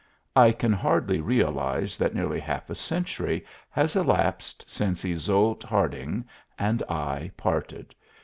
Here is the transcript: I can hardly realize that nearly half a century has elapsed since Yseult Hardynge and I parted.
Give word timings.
I 0.35 0.51
can 0.51 0.73
hardly 0.73 1.19
realize 1.21 1.95
that 1.99 2.15
nearly 2.15 2.39
half 2.39 2.71
a 2.71 2.73
century 2.73 3.45
has 3.69 3.95
elapsed 3.95 4.65
since 4.67 5.05
Yseult 5.05 5.61
Hardynge 5.63 6.23
and 6.57 6.81
I 6.89 7.29
parted. 7.37 7.93